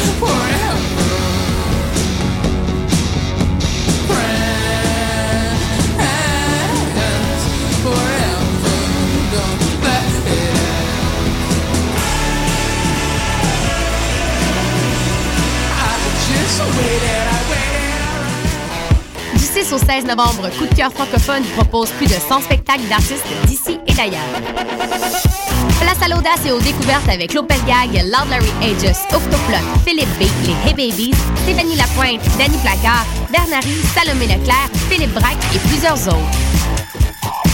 [0.00, 0.49] Pouring
[19.72, 23.92] au 16 novembre, Coup de cœur francophone propose plus de 100 spectacles d'artistes d'ici et
[23.92, 24.20] d'ailleurs.
[25.80, 28.32] Place à l'audace et aux découvertes avec Lopez Gag, Loud
[28.62, 35.14] Aegis, Octoplot, Philippe B, les Hey Babies, Stéphanie Lapointe, Danny Placard, Bernary, Salomé Leclerc, Philippe
[35.14, 36.38] Braque et plusieurs autres.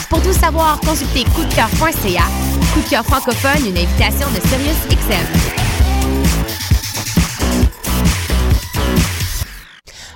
[0.08, 2.24] Pour tout savoir, consultez coupdecoeur.ca.
[2.72, 5.66] Coup de cœur francophone, une invitation de Sirius XM.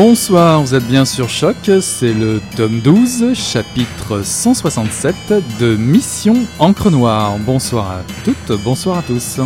[0.00, 5.16] Bonsoir, vous êtes bien sur Choc, c'est le tome 12, chapitre 167
[5.58, 7.36] de Mission Encre Noire.
[7.40, 9.40] Bonsoir à toutes, bonsoir à tous.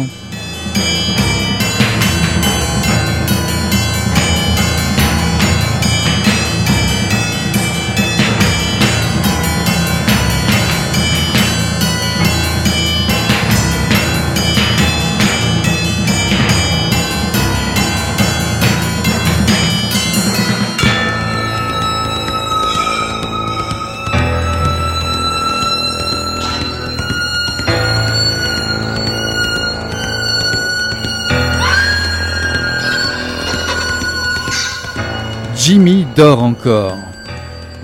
[36.43, 36.99] Encore.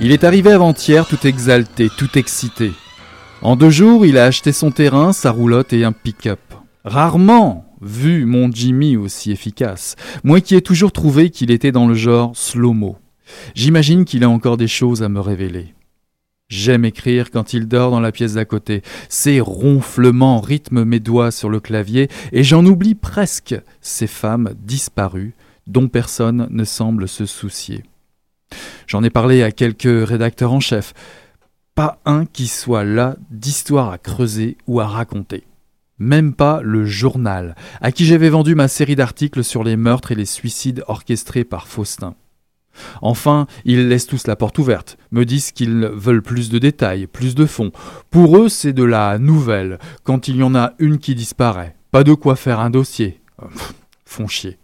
[0.00, 2.72] Il est arrivé avant-hier tout exalté, tout excité.
[3.40, 6.40] En deux jours, il a acheté son terrain, sa roulotte et un pick-up.
[6.84, 11.94] Rarement vu mon Jimmy aussi efficace, moi qui ai toujours trouvé qu'il était dans le
[11.94, 12.96] genre slow-mo.
[13.54, 15.72] J'imagine qu'il a encore des choses à me révéler.
[16.48, 18.82] J'aime écrire quand il dort dans la pièce d'à côté.
[19.08, 25.36] Ses ronflements rythment mes doigts sur le clavier et j'en oublie presque ces femmes disparues
[25.68, 27.84] dont personne ne semble se soucier.
[28.86, 30.94] J'en ai parlé à quelques rédacteurs en chef.
[31.74, 35.44] Pas un qui soit là d'histoire à creuser ou à raconter.
[35.98, 40.14] Même pas le journal, à qui j'avais vendu ma série d'articles sur les meurtres et
[40.14, 42.14] les suicides orchestrés par Faustin.
[43.02, 47.34] Enfin, ils laissent tous la porte ouverte, me disent qu'ils veulent plus de détails, plus
[47.34, 47.72] de fonds.
[48.10, 51.74] Pour eux, c'est de la nouvelle, quand il y en a une qui disparaît.
[51.90, 53.20] Pas de quoi faire un dossier.
[54.04, 54.58] font chier.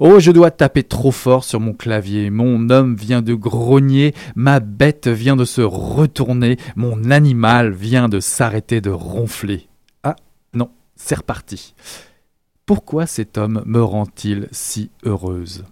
[0.00, 2.30] Oh, je dois taper trop fort sur mon clavier.
[2.30, 8.20] Mon homme vient de grogner, ma bête vient de se retourner, mon animal vient de
[8.20, 9.68] s'arrêter de ronfler.
[10.02, 10.16] Ah,
[10.54, 11.74] non, c'est reparti.
[12.66, 15.64] Pourquoi cet homme me rend-il si heureuse?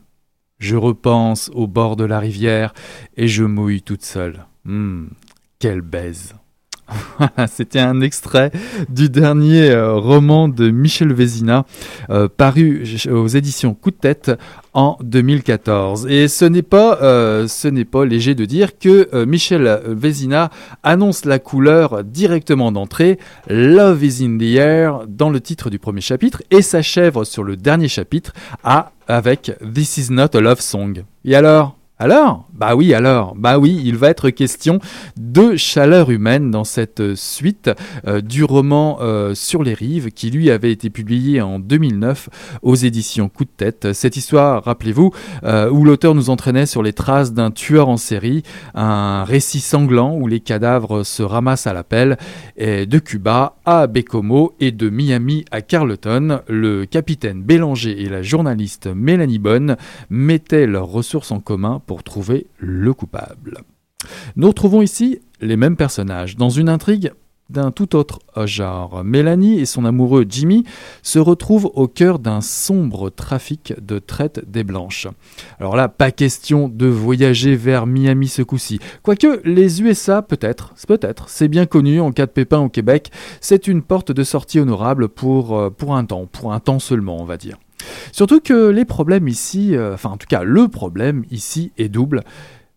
[0.59, 2.75] Je repense au bord de la rivière
[3.17, 4.47] et je mouille toute seule.
[4.67, 5.11] Hum,
[5.59, 6.35] quelle baise
[7.49, 8.51] C'était un extrait
[8.89, 11.65] du dernier euh, roman de Michel Vézina,
[12.11, 14.31] euh, paru aux éditions Coup de tête
[14.75, 16.07] en 2014.
[16.09, 17.47] Et ce n'est pas, euh,
[17.91, 20.51] pas léger de dire que Michel Vézina
[20.83, 26.01] annonce la couleur directement d'entrée, Love is in the air, dans le titre du premier
[26.01, 28.33] chapitre, et s'achève sur le dernier chapitre
[28.63, 31.05] à, avec This is not a love song.
[31.25, 31.77] Et alors?
[31.99, 32.49] Alors?
[32.61, 34.81] Bah oui, alors Bah oui, il va être question
[35.17, 37.71] de chaleur humaine dans cette suite
[38.07, 42.29] euh, du roman euh, Sur les rives qui lui avait été publié en 2009
[42.61, 43.95] aux éditions Coup de tête.
[43.95, 45.11] Cette histoire, rappelez-vous,
[45.43, 48.43] euh, où l'auteur nous entraînait sur les traces d'un tueur en série,
[48.75, 52.19] un récit sanglant où les cadavres se ramassent à l'appel,
[52.59, 58.21] et de Cuba à Bécomo et de Miami à Carleton, le capitaine Bélanger et la
[58.21, 59.79] journaliste Mélanie Bonne
[60.11, 63.59] mettaient leurs ressources en commun pour trouver le coupable.
[64.37, 67.13] Nous retrouvons ici les mêmes personnages dans une intrigue
[67.51, 69.03] d'un tout autre genre.
[69.05, 70.65] Mélanie et son amoureux Jimmy
[71.03, 75.09] se retrouvent au cœur d'un sombre trafic de traite des blanches.
[75.59, 78.79] Alors là, pas question de voyager vers Miami ce coup-ci.
[79.03, 83.11] Quoique les USA, peut-être, peut-être, c'est bien connu en cas de pépin au Québec,
[83.41, 87.21] c'est une porte de sortie honorable pour, euh, pour un temps, pour un temps seulement,
[87.21, 87.59] on va dire.
[88.13, 92.23] Surtout que les problèmes ici, euh, enfin en tout cas le problème ici est double.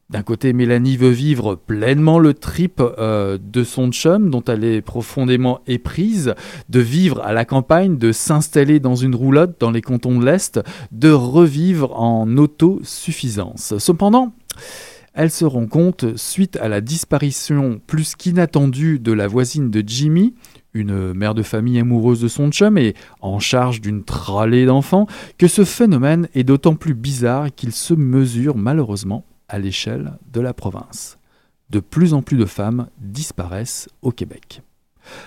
[0.09, 4.81] D'un côté, Mélanie veut vivre pleinement le trip euh, de son chum, dont elle est
[4.81, 6.35] profondément éprise,
[6.69, 10.59] de vivre à la campagne, de s'installer dans une roulotte dans les cantons de l'Est,
[10.91, 13.73] de revivre en autosuffisance.
[13.79, 14.33] Cependant,
[15.13, 20.33] elle se rend compte, suite à la disparition plus qu'inattendue de la voisine de Jimmy,
[20.73, 25.07] une mère de famille amoureuse de son chum et en charge d'une tralée d'enfants,
[25.37, 30.53] que ce phénomène est d'autant plus bizarre qu'il se mesure malheureusement à l'échelle de la
[30.53, 31.19] province.
[31.69, 34.61] De plus en plus de femmes disparaissent au Québec.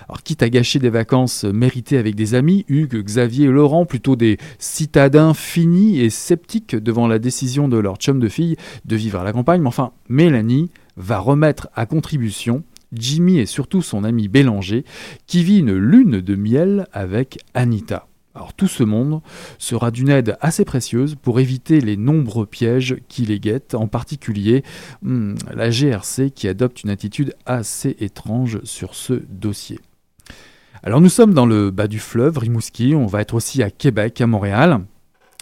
[0.08, 4.16] Alors, quitte à gâcher des vacances méritées avec des amis, Hugues, Xavier et Laurent, plutôt
[4.16, 9.20] des citadins finis et sceptiques devant la décision de leur chum de fille de vivre
[9.20, 14.28] à la campagne, mais enfin, Mélanie va remettre à contribution Jimmy et surtout son ami
[14.28, 14.84] Bélanger,
[15.26, 18.06] qui vit une lune de miel avec Anita.
[18.36, 19.22] Alors tout ce monde
[19.58, 24.62] sera d'une aide assez précieuse pour éviter les nombreux pièges qui les guettent, en particulier
[25.00, 29.80] hmm, la GRC qui adopte une attitude assez étrange sur ce dossier.
[30.82, 34.20] Alors nous sommes dans le bas du fleuve, Rimouski, on va être aussi à Québec,
[34.20, 34.82] à Montréal.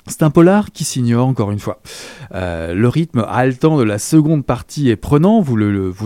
[0.07, 1.81] C'est un polar qui s'ignore encore une fois.
[2.35, 5.57] Euh, le rythme haletant de la seconde partie est prenant, vous,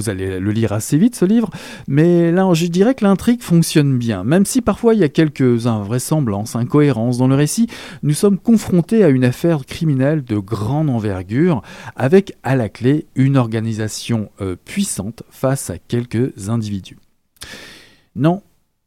[0.08, 1.50] allez le lire assez vite ce livre,
[1.88, 4.22] mais là je dirais que l'intrigue fonctionne bien.
[4.22, 7.66] Même si parfois il y a quelques invraisemblances, incohérences dans le récit,
[8.04, 11.62] nous sommes confrontés à une affaire criminelle de grande envergure,
[11.96, 16.98] avec à la clé une organisation euh, puissante face à quelques individus.
[18.14, 18.42] Non,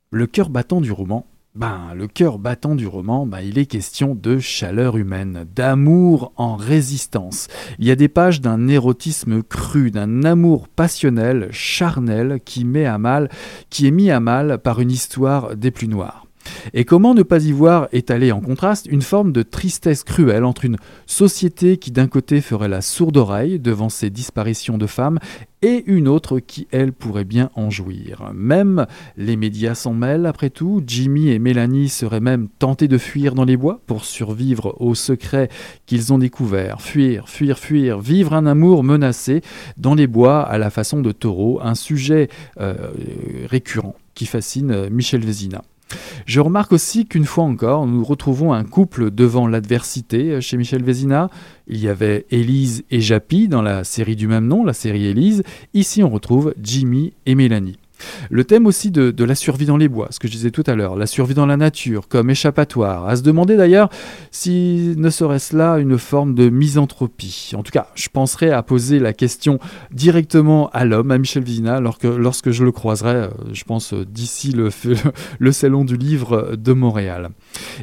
[0.09, 4.15] le cœur battant du roman, ben, le cœur battant du roman, ben, il est question
[4.15, 7.49] de chaleur humaine, d'amour en résistance.
[7.77, 12.97] Il y a des pages d'un érotisme cru, d'un amour passionnel, charnel, qui met à
[12.97, 13.29] mal,
[13.69, 16.25] qui est mis à mal par une histoire des plus noires.
[16.73, 20.65] Et comment ne pas y voir étaler en contraste une forme de tristesse cruelle entre
[20.65, 25.19] une société qui d'un côté ferait la sourde oreille devant ces disparitions de femmes
[25.61, 28.31] et une autre qui, elle, pourrait bien en jouir.
[28.33, 30.81] Même les médias s'en mêlent, après tout.
[30.85, 35.49] Jimmy et Mélanie seraient même tentés de fuir dans les bois pour survivre aux secrets
[35.85, 36.81] qu'ils ont découverts.
[36.81, 39.41] Fuir, fuir, fuir, vivre un amour menacé
[39.77, 42.75] dans les bois à la façon de taureau, un sujet euh,
[43.45, 45.61] récurrent qui fascine Michel Vézina.
[46.25, 51.29] Je remarque aussi qu'une fois encore, nous retrouvons un couple devant l'adversité chez Michel Vézina.
[51.67, 55.43] Il y avait Élise et Japy dans la série du même nom, la série Élise.
[55.73, 57.80] Ici, on retrouve Jimmy et Mélanie.
[58.29, 60.75] Le thème aussi de, la survie dans les bois, ce que je disais tout à
[60.75, 63.89] l'heure, la survie dans la nature comme échappatoire, à se demander d'ailleurs
[64.31, 67.51] si ne serait-ce là une forme de misanthropie.
[67.55, 69.59] En tout cas, je penserais à poser la question
[69.91, 74.51] directement à l'homme, à Michel Vizina, lorsque, lorsque je le croiserai, euh, je pense, d'ici
[74.51, 74.69] le,
[75.39, 77.29] le salon du livre de Montréal.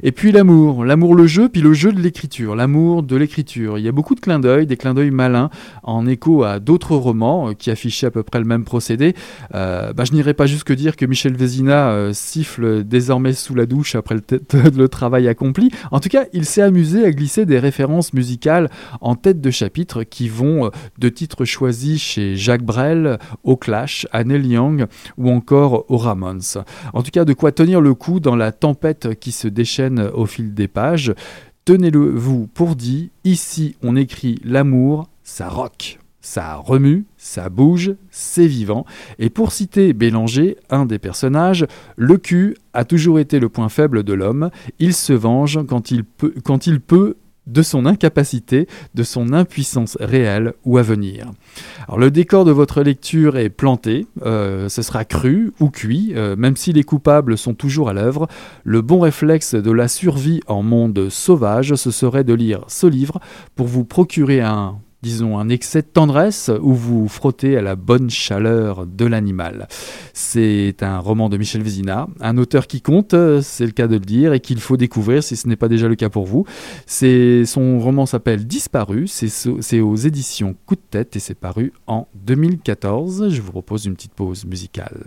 [0.02, 3.78] Et puis l'amour, l'amour le jeu, puis le jeu de l'écriture, l'amour de l'écriture.
[3.78, 5.50] Il y a beaucoup de clins d'œil, des clins d'œil malins,
[5.82, 9.14] en écho à d'autres romans euh, qui affichaient à peu près le même procédé.
[9.54, 13.66] Euh, bah, je n'irai pas jusque dire que Michel Vézina euh, siffle désormais sous la
[13.66, 14.16] douche après
[14.76, 15.70] le, travail accompli.
[15.90, 18.70] En tout cas, il s'est amusé à glisser des références musicales
[19.02, 24.06] en tête de chapitre qui vont euh, de titres choisis chez Jacques Brel, au Clash,
[24.10, 24.86] à Neil Young
[25.18, 26.40] ou encore aux Ramones.
[26.94, 30.24] En tout cas, de quoi tenir le coup dans la tempête qui se déchaîne au
[30.24, 31.12] fil des pages.
[31.66, 35.97] Tenez-le vous pour dit, ici on écrit l'amour, ça rock.
[36.20, 38.84] Ça remue, ça bouge, c'est vivant.
[39.18, 44.02] Et pour citer Bélanger, un des personnages, le cul a toujours été le point faible
[44.02, 44.50] de l'homme.
[44.80, 47.16] Il se venge quand il peut,
[47.48, 51.30] de son incapacité, de son impuissance réelle ou à venir.
[51.86, 56.36] Alors, le décor de votre lecture est planté, euh, ce sera cru ou cuit, euh,
[56.36, 58.28] même si les coupables sont toujours à l'œuvre.
[58.64, 63.18] Le bon réflexe de la survie en monde sauvage, ce serait de lire ce livre
[63.56, 68.10] pour vous procurer un disons, un excès de tendresse où vous frottez à la bonne
[68.10, 69.68] chaleur de l'animal.
[70.12, 74.00] C'est un roman de Michel Vézina, un auteur qui compte, c'est le cas de le
[74.00, 76.44] dire, et qu'il faut découvrir si ce n'est pas déjà le cas pour vous.
[76.86, 83.30] Son roman s'appelle Disparu, c'est aux éditions Coup de tête et c'est paru en 2014.
[83.30, 85.06] Je vous propose une petite pause musicale.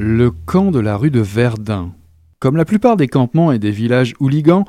[0.00, 1.92] Le camp de la rue de Verdun,
[2.38, 4.64] comme la plupart des campements et des villages hooligans,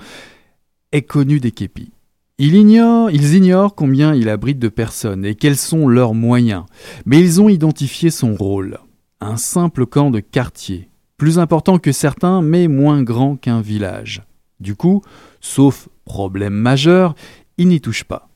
[0.92, 1.92] est connu des képis.
[2.40, 6.64] Ils ignorent, ils combien il abrite de personnes et quels sont leurs moyens,
[7.06, 8.80] mais ils ont identifié son rôle.
[9.22, 14.24] Un simple camp de quartier, plus important que certains, mais moins grand qu'un village.
[14.60, 15.04] Du coup,
[15.42, 17.14] sauf problème majeur,
[17.60, 18.30] il n'y touche pas.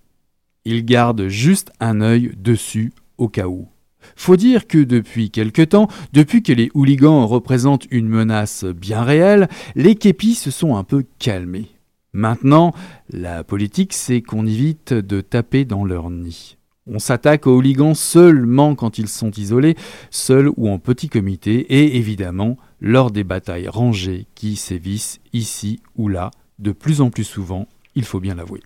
[0.64, 3.68] Il garde juste un œil dessus au cas où.
[4.16, 9.50] Faut dire que depuis quelque temps, depuis que les hooligans représentent une menace bien réelle,
[9.76, 11.70] les képis se sont un peu calmés.
[12.14, 12.74] Maintenant,
[13.10, 16.58] la politique, c'est qu'on évite de taper dans leur nid.
[16.86, 19.76] On s'attaque aux hooligans seulement quand ils sont isolés,
[20.12, 26.10] seuls ou en petit comité, et évidemment lors des batailles rangées qui sévissent ici ou
[26.10, 26.30] là,
[26.60, 28.62] de plus en plus souvent, il faut bien l'avouer.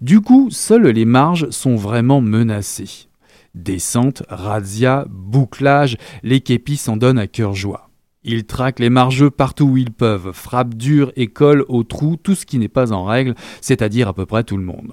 [0.00, 3.08] Du coup, seules les marges sont vraiment menacées.
[3.56, 7.88] Descente, razzia, bouclage, les képis s'en donnent à cœur joie.
[8.22, 12.34] Ils traquent les margeux partout où ils peuvent, frappent dur et collent au trou tout
[12.34, 14.92] ce qui n'est pas en règle, c'est-à-dire à peu près tout le monde.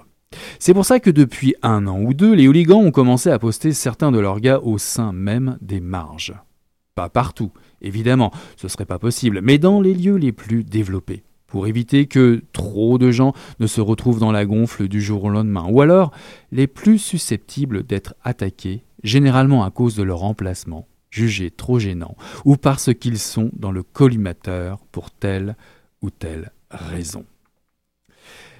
[0.60, 3.74] C'est pour ça que depuis un an ou deux, les hooligans ont commencé à poster
[3.74, 6.34] certains de leurs gars au sein même des marges.
[6.96, 7.52] Pas partout,
[7.82, 12.42] évidemment, ce serait pas possible, mais dans les lieux les plus développés, pour éviter que
[12.52, 16.12] trop de gens ne se retrouvent dans la gonfle du jour au lendemain, ou alors
[16.52, 22.58] les plus susceptibles d'être attaqués, généralement à cause de leur emplacement, jugés trop gênants, ou
[22.58, 25.56] parce qu'ils sont dans le collimateur pour telle
[26.02, 27.24] ou telle raison.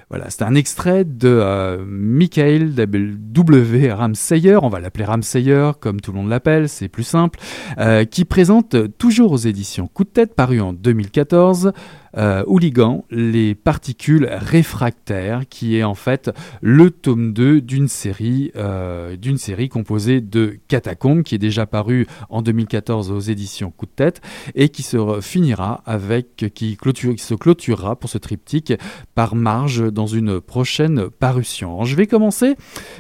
[0.10, 3.92] Voilà, c'est un extrait de euh, Michael W.
[3.92, 7.40] Ramsayer, on va l'appeler Ramsayer comme tout le monde l'appelle, c'est plus simple,
[7.80, 11.74] euh, qui présente toujours aux éditions Coup de tête, paru en 2014,
[12.18, 19.16] euh, Hooligan, les particules réfractaires, qui est en fait le tome 2 d'une série, euh,
[19.16, 23.92] d'une série composée de Catacombes, qui est déjà paru en 2014 aux éditions Coup de
[23.92, 24.22] tête,
[24.56, 26.78] et qui se finira avec, qui,
[27.18, 28.74] se clôturera pour ce triptyque
[29.16, 31.84] par marge dans une prochaine parution.
[31.84, 32.56] je vais commencer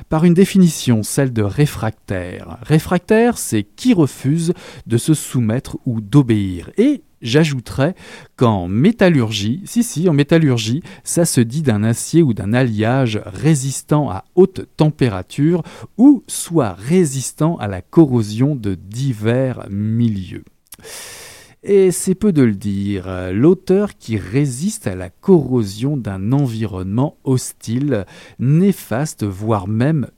[0.10, 2.58] par une définition, celle de réfractaire.
[2.62, 4.53] Réfractaire, c'est qui refuse
[4.88, 6.72] de se soumettre ou d'obéir.
[6.77, 7.96] Et J'ajouterais
[8.36, 14.12] qu'en métallurgie, si si, en métallurgie, ça se dit d'un acier ou d'un alliage résistant
[14.12, 15.63] à haute température
[15.98, 20.44] ou soit résistant à la corrosion de divers milieux.
[21.63, 28.06] Et c'est peu de le dire, l'auteur qui résiste à la corrosion d'un environnement hostile,
[28.38, 30.10] néfaste, voire même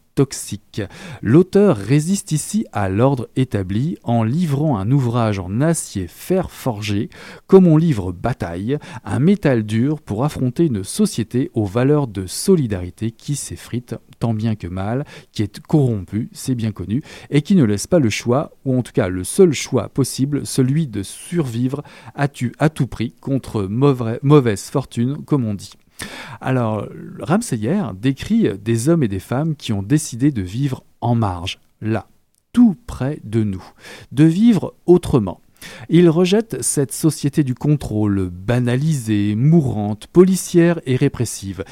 [1.21, 7.09] L'auteur résiste ici à l'ordre établi en livrant un ouvrage en acier fer forgé,
[7.47, 13.11] comme on livre bataille, un métal dur pour affronter une société aux valeurs de solidarité
[13.11, 17.65] qui s'effrite tant bien que mal, qui est corrompue, c'est bien connu, et qui ne
[17.65, 21.83] laisse pas le choix, ou en tout cas le seul choix possible, celui de survivre
[22.15, 22.27] à,
[22.59, 25.73] à tout prix contre mauvaise fortune, comme on dit.
[26.41, 26.87] Alors,
[27.19, 32.07] Ramsayer décrit des hommes et des femmes qui ont décidé de vivre en marge, là,
[32.53, 33.63] tout près de nous,
[34.11, 35.41] de vivre autrement.
[35.89, 41.63] Il rejette cette société du contrôle, banalisée, mourante, policière et répressive,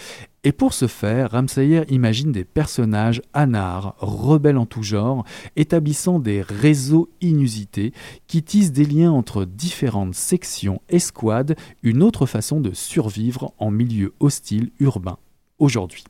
[0.46, 5.24] et pour ce faire, Ramsayer imagine des personnages anards, rebelles en tout genre,
[5.56, 7.94] établissant des réseaux inusités
[8.28, 14.14] qui tissent des liens entre différentes sections, escouades, une autre façon de survivre en milieu
[14.20, 15.18] hostile urbain
[15.60, 16.04] aujourd'hui.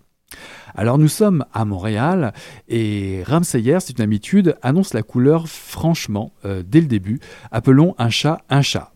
[0.76, 2.34] Alors nous sommes à Montréal
[2.67, 7.19] et Ramsayer, c'est une habitude, annonce la couleur franchement euh, dès le début.
[7.52, 8.91] Appelons un chat un chat.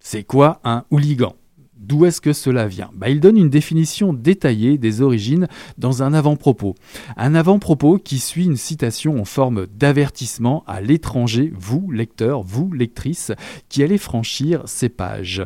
[0.00, 1.34] C'est quoi un hooligan?
[1.82, 2.90] D'où est-ce que cela vient?
[2.94, 6.76] Bah, Il donne une définition détaillée des origines dans un avant-propos.
[7.16, 13.32] Un avant-propos qui suit une citation en forme d'avertissement à l'étranger, vous, lecteur, vous, lectrice,
[13.68, 15.44] qui allez franchir ces pages.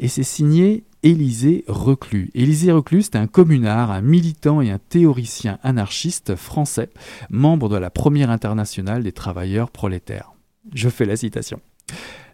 [0.00, 2.30] Et c'est signé Élisée Reclus.
[2.34, 6.90] Élisée Reclus, c'est un communard, un militant et un théoricien anarchiste français,
[7.30, 10.32] membre de la première internationale des travailleurs prolétaires.
[10.74, 11.60] Je fais la citation.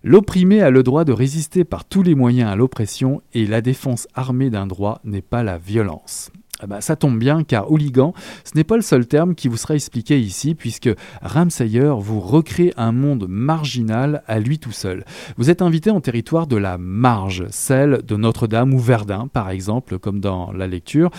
[0.03, 4.09] L'opprimé a le droit de résister par tous les moyens à l'oppression et la défense
[4.15, 6.31] armée d'un droit n'est pas la violence.
[6.61, 8.15] Ah bah, ça tombe bien car hooligan,
[8.45, 10.89] ce n'est pas le seul terme qui vous sera expliqué ici puisque
[11.21, 15.05] Ramsayer vous recrée un monde marginal à lui tout seul.
[15.37, 19.99] Vous êtes invité en territoire de la marge, celle de Notre-Dame ou Verdun par exemple
[19.99, 21.11] comme dans la lecture.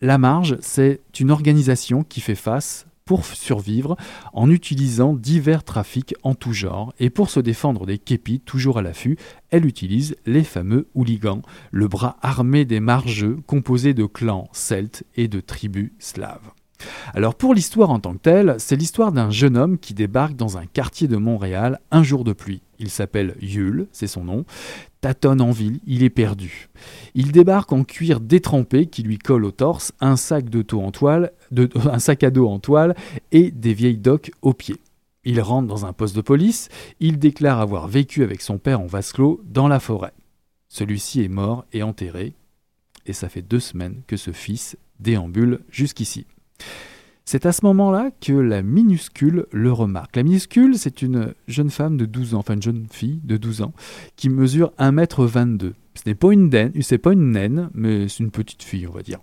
[0.00, 3.96] La marge, c'est une organisation qui fait face pour survivre
[4.34, 6.92] en utilisant divers trafics en tout genre.
[6.98, 9.16] Et pour se défendre des képis toujours à l'affût,
[9.50, 15.28] elle utilise les fameux hooligans, le bras armé des margeux composé de clans celtes et
[15.28, 16.50] de tribus slaves.
[17.14, 20.58] Alors pour l'histoire en tant que telle, c'est l'histoire d'un jeune homme qui débarque dans
[20.58, 22.65] un quartier de Montréal un jour de pluie.
[22.78, 24.44] Il s'appelle Yule, c'est son nom,
[25.00, 26.68] tâtonne en ville, il est perdu.
[27.14, 30.44] Il débarque en cuir détrempé qui lui colle au torse, un sac,
[31.90, 32.94] un sac à dos en toile
[33.32, 34.80] et des vieilles docks aux pieds.
[35.24, 36.68] Il rentre dans un poste de police,
[37.00, 40.12] il déclare avoir vécu avec son père en vase clos dans la forêt.
[40.68, 42.34] Celui-ci est mort et enterré,
[43.06, 46.26] et ça fait deux semaines que ce fils déambule jusqu'ici.
[47.28, 50.14] C'est à ce moment-là que la minuscule le remarque.
[50.14, 53.62] La minuscule, c'est une jeune femme de 12 ans, enfin une jeune fille de 12
[53.62, 53.72] ans,
[54.14, 55.72] qui mesure 1m22.
[55.94, 58.92] Ce n'est pas une naine, c'est pas une naine, mais c'est une petite fille, on
[58.92, 59.18] va dire.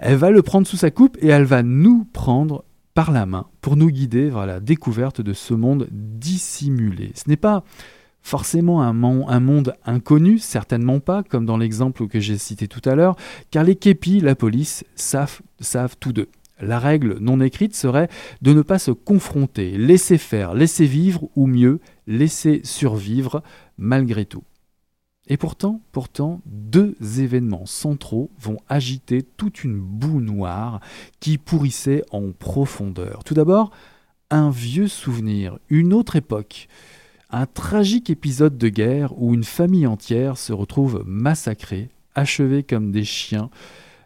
[0.00, 3.46] Elle va le prendre sous sa coupe et elle va nous prendre par la main
[3.60, 7.12] pour nous guider vers la découverte de ce monde dissimulé.
[7.14, 7.62] Ce n'est pas
[8.22, 13.14] forcément un, monde inconnu, certainement pas, comme dans l'exemple que j'ai cité tout à l'heure,
[13.52, 16.28] car les képis, la police, savent, savent tous deux.
[16.60, 18.08] La règle non écrite serait
[18.40, 23.42] de ne pas se confronter, laisser faire, laisser vivre, ou mieux, laisser survivre
[23.76, 24.44] malgré tout.
[25.28, 30.80] Et pourtant, pourtant, deux événements centraux vont agiter toute une boue noire
[31.18, 33.24] qui pourrissait en profondeur.
[33.24, 33.70] Tout d'abord,
[34.30, 36.68] un vieux souvenir, une autre époque,
[37.30, 43.04] un tragique épisode de guerre où une famille entière se retrouve massacrée, achevée comme des
[43.04, 43.50] chiens,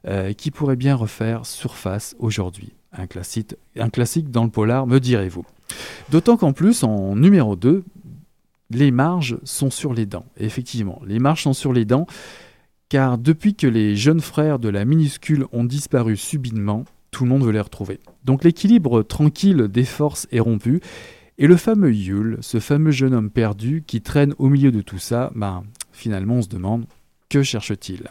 [0.06, 2.72] euh, qui pourrait bien refaire surface aujourd'hui.
[2.92, 5.44] Un classique, dans le polar, me direz-vous.
[6.10, 7.84] D'autant qu'en plus, en numéro 2,
[8.70, 10.26] les marges sont sur les dents.
[10.36, 12.06] effectivement, les marges sont sur les dents,
[12.88, 17.44] car depuis que les jeunes frères de la minuscule ont disparu subitement, tout le monde
[17.44, 18.00] veut les retrouver.
[18.24, 20.80] Donc l'équilibre tranquille des forces est rompu,
[21.38, 24.98] et le fameux Yule, ce fameux jeune homme perdu qui traîne au milieu de tout
[24.98, 26.86] ça, ben, finalement on se demande,
[27.28, 28.08] que cherche-t-il?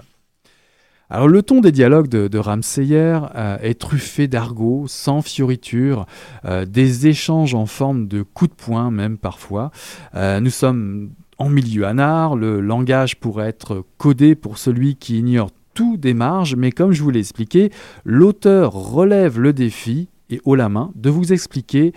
[1.10, 6.06] Alors le ton des dialogues de, de Ramseyer euh, est truffé d'argot, sans fioriture,
[6.46, 9.72] euh, des échanges en forme de coups de poing même parfois.
[10.16, 15.50] Euh, nous sommes en milieu anard, le langage pourrait être codé pour celui qui ignore
[15.74, 17.72] tout des marges, mais comme je vous l'ai expliqué,
[18.04, 21.94] l'auteur relève le défi et haut la main de vous expliquer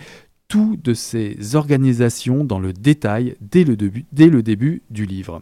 [0.55, 5.41] de ces organisations dans le détail dès le début, du livre.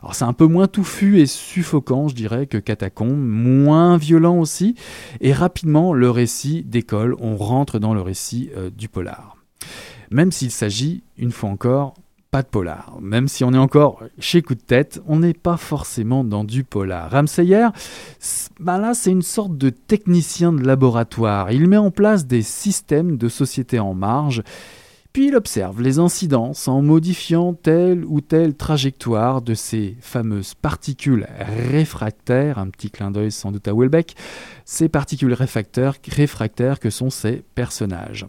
[0.00, 4.74] Alors c'est un peu moins touffu et suffocant, je dirais, que Catacombe, moins violent aussi,
[5.20, 9.36] et rapidement le récit décolle, on rentre dans le récit euh, du polar.
[10.10, 11.94] Même s'il s'agit, une fois encore,
[12.30, 12.98] pas de polar.
[13.00, 16.64] Même si on est encore chez Coup de tête, on n'est pas forcément dans du
[16.64, 17.10] polar.
[17.10, 17.68] Ramsayer,
[18.60, 21.50] ben là, c'est une sorte de technicien de laboratoire.
[21.50, 24.42] Il met en place des systèmes de société en marge.
[25.16, 31.26] Puis il observe les incidences en modifiant telle ou telle trajectoire de ces fameuses particules
[31.70, 34.14] réfractaires, un petit clin d'œil sans doute à Welbeck,
[34.66, 38.26] ces particules réfractaires que sont ces personnages.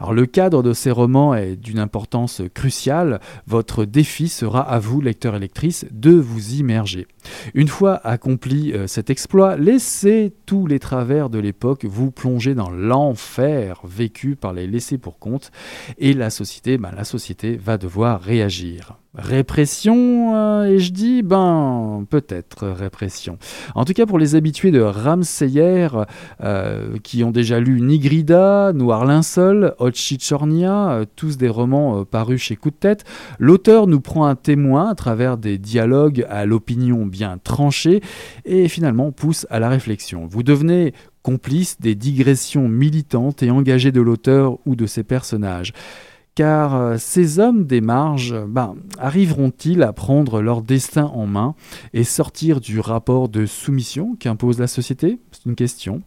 [0.00, 3.20] Alors le cadre de ces romans est d'une importance cruciale.
[3.46, 7.06] Votre défi sera à vous, lecteurs et lectrices, de vous immerger.
[7.54, 12.70] Une fois accompli euh, cet exploit, laissez tous les travers de l'époque vous plonger dans
[12.70, 15.50] l'enfer vécu par les laissés pour compte
[15.98, 18.98] et la société, ben, la société va devoir réagir.
[19.16, 23.38] Répression, euh, et je dis, ben, peut-être répression.
[23.74, 25.88] En tout cas, pour les habitués de Ramseyer,
[26.42, 32.56] euh, qui ont déjà lu Nigrida, Noir Linceul, Otchichornia, euh, tous des romans parus chez
[32.56, 33.04] Coup de tête,
[33.38, 38.02] l'auteur nous prend un témoin à travers des dialogues à l'opinion bien tranchée
[38.44, 40.26] et finalement pousse à la réflexion.
[40.26, 45.72] Vous devenez complice des digressions militantes et engagées de l'auteur ou de ses personnages
[46.36, 51.56] car euh, ces hommes des marges ben, arriveront-ils à prendre leur destin en main
[51.94, 55.18] et sortir du rapport de soumission qu'impose la société?
[55.46, 56.02] Une question.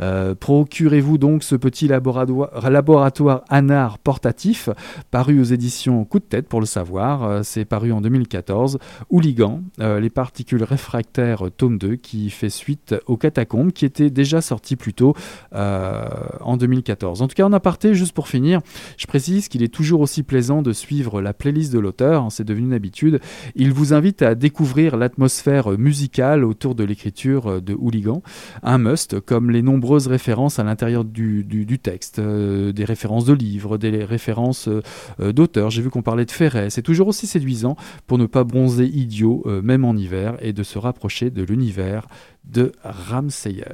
[0.00, 4.68] Euh, procurez-vous donc ce petit laboratoire, laboratoire anard portatif,
[5.10, 8.78] paru aux éditions Coup de tête pour le savoir, euh, c'est paru en 2014,
[9.10, 14.76] Hooligan, les particules réfractaires tome 2, qui fait suite aux catacombes, qui était déjà sorti
[14.76, 15.14] plus tôt
[15.52, 17.22] en 2014.
[17.22, 18.60] En tout cas, en aparté, juste pour finir,
[18.96, 22.44] je précise qu'il est toujours aussi plaisant de suivre la playlist de l'auteur, hein, c'est
[22.44, 23.20] devenu une habitude.
[23.54, 28.22] Il vous invite à découvrir l'atmosphère musicale autour de l'écriture euh, de Hooligan,
[28.62, 33.78] un must, comme les nombreuses références à l'intérieur du, texte, euh, des références de livres,
[33.78, 35.70] des références euh, d'auteurs.
[35.70, 39.44] J'ai vu qu'on parlait de Ferret, c'est toujours aussi séduisant pour ne pas bronzer idiot,
[39.62, 42.06] même en hiver, et de se rapprocher de l'univers
[42.44, 43.64] de Ramsayer.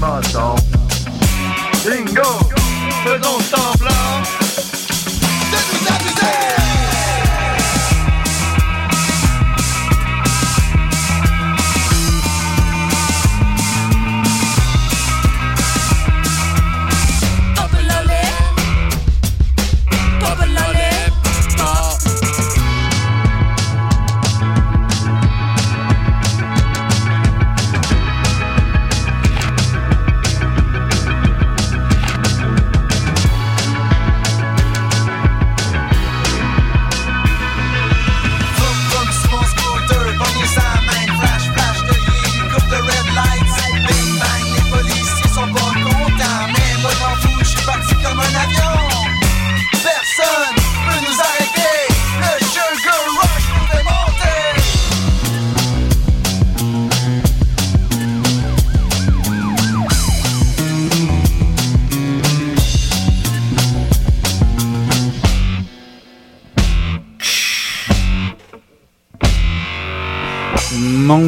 [0.00, 0.55] Ton petit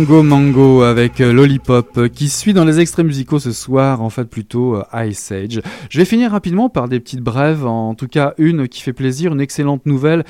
[0.09, 4.09] Congo Mango avec euh, Lollipop euh, qui suit dans les extraits musicaux ce soir, en
[4.09, 5.61] fait plutôt euh, Ice Age.
[5.91, 9.35] Je vais finir rapidement par des petites brèves, en tout cas une qui fait plaisir,
[9.35, 10.25] une excellente nouvelle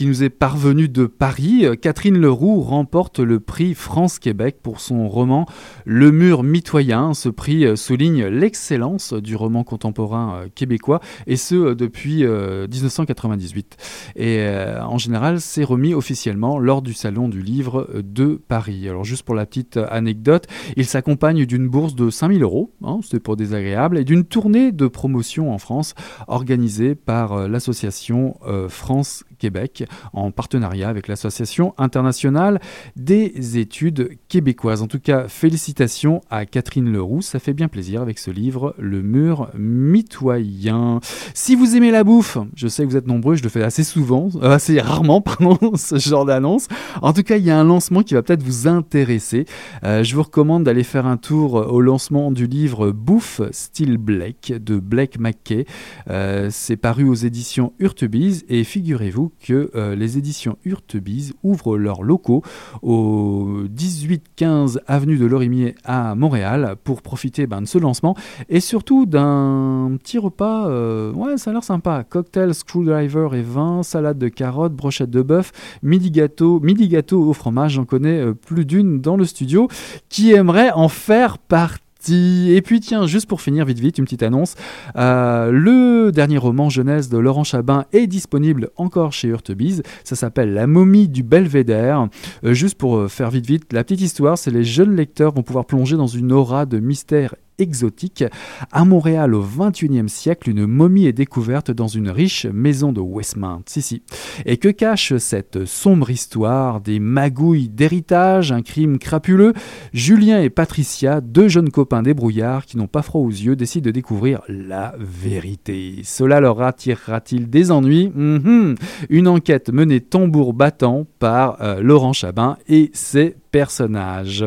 [0.00, 1.66] qui nous est parvenue de Paris.
[1.82, 5.44] Catherine Leroux remporte le prix France-Québec pour son roman
[5.84, 7.12] Le mur mitoyen.
[7.12, 13.76] Ce prix souligne l'excellence du roman contemporain québécois et ce depuis 1998.
[14.16, 14.42] Et
[14.80, 18.88] en général, c'est remis officiellement lors du Salon du Livre de Paris.
[18.88, 20.46] Alors juste pour la petite anecdote,
[20.78, 24.86] il s'accompagne d'une bourse de 5000 euros, hein, c'est pour désagréable, et d'une tournée de
[24.86, 25.94] promotion en France
[26.26, 32.60] organisée par euh, l'association euh, France Québec en partenariat avec l'Association internationale
[32.94, 34.82] des études québécoises.
[34.82, 39.02] En tout cas, félicitations à Catherine Leroux, ça fait bien plaisir avec ce livre, Le
[39.02, 41.00] mur mitoyen.
[41.34, 43.82] Si vous aimez la bouffe, je sais que vous êtes nombreux, je le fais assez
[43.82, 46.68] souvent, euh, assez rarement, pardon, ce genre d'annonce.
[47.02, 49.46] En tout cas, il y a un lancement qui va peut-être vous intéresser.
[49.84, 54.52] Euh, je vous recommande d'aller faire un tour au lancement du livre Bouffe Style Blake
[54.52, 55.64] de Blake McKay.
[56.08, 62.02] Euh, c'est paru aux éditions Urtebise et figurez-vous que euh, les éditions Hurtebise ouvrent leurs
[62.02, 62.42] locaux
[62.82, 68.16] au 18-15 avenue de Lorimier à Montréal pour profiter ben, de ce lancement
[68.48, 70.68] et surtout d'un petit repas.
[70.68, 72.04] Euh, ouais, ça a l'air sympa.
[72.04, 77.32] Cocktail, screwdriver et vin, salade de carottes, brochette de bœuf, midi gâteau, midi gâteau au
[77.32, 77.72] fromage.
[77.72, 79.68] J'en connais euh, plus d'une dans le studio
[80.08, 81.89] qui aimerait en faire partie.
[82.08, 84.54] Et puis tiens, juste pour finir vite vite, une petite annonce.
[84.96, 89.82] Euh, le dernier roman jeunesse de Laurent Chabin est disponible encore chez Hurtebise.
[90.04, 92.08] Ça s'appelle La momie du belvédère.
[92.44, 95.42] Euh, juste pour euh, faire vite vite, la petite histoire, c'est les jeunes lecteurs vont
[95.42, 98.24] pouvoir plonger dans une aura de mystère exotique.
[98.72, 103.62] À Montréal au XXIe siècle, une momie est découverte dans une riche maison de Westmount.
[103.66, 104.02] Si, si.
[104.46, 109.52] Et que cache cette sombre histoire Des magouilles d'héritage, un crime crapuleux?
[109.92, 113.90] Julien et Patricia, deux jeunes copains débrouillards qui n'ont pas froid aux yeux, décident de
[113.90, 116.00] découvrir la vérité.
[116.04, 118.10] Cela leur attirera-t-il des ennuis?
[118.14, 118.74] Mhm.
[119.08, 124.44] Une enquête menée tambour battant par euh, Laurent Chabin et ses personnages.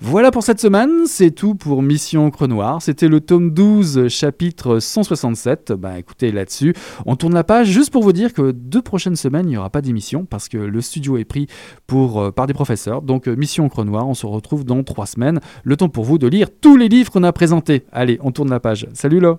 [0.00, 2.82] Voilà pour cette semaine, c'est tout pour Mission Crenoir.
[2.82, 5.72] C'était le tome 12, chapitre 167.
[5.72, 6.74] Bah écoutez, là-dessus,
[7.06, 9.70] on tourne la page juste pour vous dire que deux prochaines semaines, il n'y aura
[9.70, 11.46] pas d'émission parce que le studio est pris
[11.86, 13.02] pour, euh, par des professeurs.
[13.02, 15.40] Donc euh, Mission Crenoir, on se retrouve dans trois semaines.
[15.62, 17.84] Le temps pour vous de lire tous les livres qu'on a présentés.
[17.92, 18.86] Allez, on tourne la page.
[18.92, 19.38] Salut là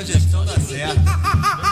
[0.00, 1.00] projeção da certo.